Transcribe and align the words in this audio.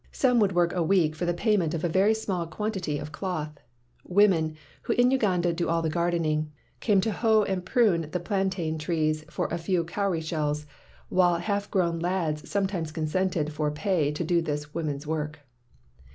Some 0.11 0.39
would 0.39 0.53
work 0.53 0.73
a 0.73 0.81
week 0.81 1.15
for 1.15 1.25
the 1.25 1.33
payment 1.35 1.75
of 1.75 1.83
a 1.83 1.87
very 1.87 2.15
small 2.15 2.47
quantity 2.47 2.97
of 2.97 3.11
cloth. 3.11 3.59
Women, 4.03 4.55
who 4.81 4.93
in 4.93 5.11
Uganda 5.11 5.53
do 5.53 5.69
all 5.69 5.83
the 5.83 5.91
gardening, 5.91 6.51
came 6.79 7.01
to 7.01 7.11
hoe 7.11 7.43
and 7.43 7.63
prune 7.63 8.01
172 8.01 8.01
MACKAY'S 8.01 8.01
NEW 8.01 8.01
NAME 8.01 8.11
the 8.11 8.27
plantain 8.27 8.79
trees 8.79 9.25
for 9.29 9.45
a 9.53 9.59
few 9.59 9.83
cowry 9.83 10.21
shells, 10.21 10.65
while 11.09 11.37
half 11.37 11.69
grown 11.69 11.99
lads 11.99 12.49
sometimes 12.49 12.91
consented 12.91 13.53
for 13.53 13.69
pay 13.69 14.11
to 14.11 14.23
do 14.23 14.41
this 14.41 14.73
woman 14.73 14.99
's 14.99 15.05
work. 15.05 15.41